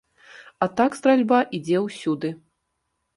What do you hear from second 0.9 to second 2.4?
стральба ідзе ўсюды.